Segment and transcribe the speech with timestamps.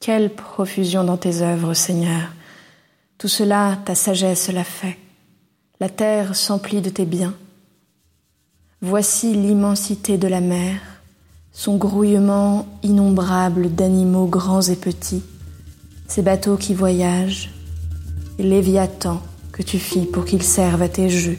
[0.00, 2.32] Quelle profusion dans tes œuvres, Seigneur.
[3.18, 4.96] Tout cela, ta sagesse l'a fait.
[5.78, 7.34] La terre s'emplit de tes biens.
[8.80, 10.80] Voici l'immensité de la mer,
[11.52, 15.22] son grouillement innombrable d'animaux grands et petits,
[16.08, 17.50] ces bateaux qui voyagent,
[18.38, 19.20] et Léviathan
[19.52, 21.38] que tu fis pour qu'ils servent à tes jeux.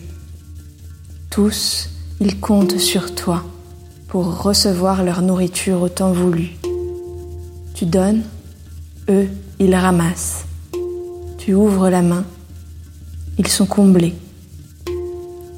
[1.32, 1.90] Tous,
[2.20, 3.44] ils comptent sur toi
[4.08, 6.52] pour recevoir leur nourriture au temps voulu.
[7.74, 8.22] Tu donnes,
[9.10, 9.28] eux,
[9.60, 10.46] ils ramassent.
[11.38, 12.26] Tu ouvres la main,
[13.38, 14.16] ils sont comblés.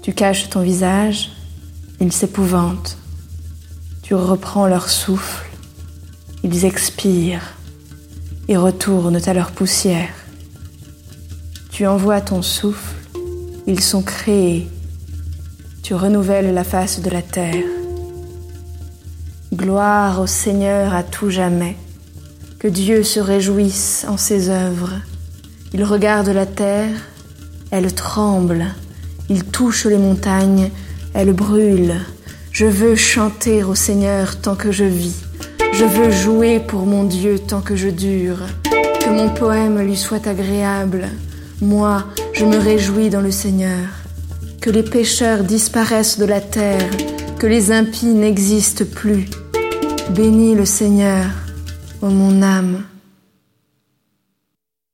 [0.02, 1.32] Tu caches ton visage,
[2.00, 2.98] ils s'épouvantent.
[4.02, 5.50] Tu reprends leur souffle,
[6.44, 7.54] ils expirent
[8.48, 10.14] et retournent à leur poussière.
[11.72, 12.96] Tu envoies ton souffle,
[13.66, 14.68] ils sont créés.
[15.82, 17.64] Tu renouvelles la face de la terre.
[19.54, 21.76] Gloire au Seigneur à tout jamais.
[22.64, 24.94] Que Dieu se réjouisse en ses œuvres.
[25.74, 26.96] Il regarde la terre,
[27.72, 28.68] elle tremble.
[29.30, 30.72] Il touche les montagnes,
[31.14, 31.96] elle brûle.
[32.54, 35.26] Je veux chanter au Seigneur tant que je vis.
[35.74, 38.40] Je veux jouer pour mon Dieu tant que je dure.
[38.64, 41.10] Que mon poème lui soit agréable.
[41.62, 43.90] Moi, je me réjouis dans le Seigneur.
[44.62, 46.90] Que les pécheurs disparaissent de la terre,
[47.40, 49.26] que les impies n'existent plus.
[50.12, 51.26] Bénis le Seigneur,
[52.04, 52.84] ô mon âme.